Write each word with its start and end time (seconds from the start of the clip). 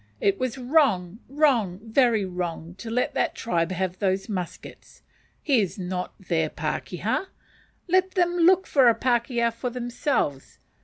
It 0.19 0.39
was 0.39 0.57
wrong, 0.57 1.19
wrong, 1.29 1.79
very 1.83 2.25
wrong, 2.25 2.73
to 2.79 2.89
let 2.89 3.13
that 3.13 3.35
tribe 3.35 3.71
have 3.71 3.99
those 3.99 4.27
muskets. 4.27 5.03
He 5.43 5.61
is 5.61 5.77
not 5.77 6.15
their 6.19 6.49
pakeha; 6.49 7.27
let 7.87 8.15
them 8.15 8.31
look 8.37 8.65
for 8.65 8.87
a 8.89 8.95
pakeha 8.95 9.51
for 9.51 9.69
themselves. 9.69 10.57